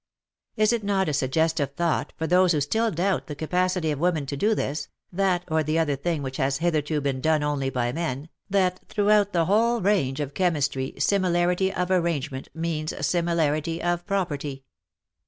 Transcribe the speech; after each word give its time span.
Is 0.55 0.73
it 0.73 0.83
not 0.83 1.07
a 1.07 1.13
suggestive 1.13 1.75
thought 1.75 2.11
for 2.17 2.25
those 2.25 2.53
who 2.53 2.61
still 2.61 2.89
doubt 2.89 3.27
the 3.27 3.35
capacity 3.35 3.91
of 3.91 3.99
women 3.99 4.25
to 4.25 4.35
do 4.35 4.55
this, 4.55 4.87
that, 5.11 5.43
or 5.47 5.61
the 5.61 5.77
other 5.77 5.95
thing 5.95 6.23
which 6.23 6.37
has 6.37 6.57
hitherto 6.57 7.01
been 7.01 7.21
done 7.21 7.43
only 7.43 7.69
by 7.69 7.91
men, 7.91 8.29
that 8.49 8.79
throughout 8.89 9.31
the 9.31 9.45
whole 9.45 9.79
range 9.79 10.19
of 10.19 10.33
chemistry 10.33 10.95
similarity 10.97 11.71
of 11.71 11.91
arrangement 11.91 12.49
means 12.55 12.95
similarity 13.05 13.79
of 13.79 14.03
property. 14.07 14.65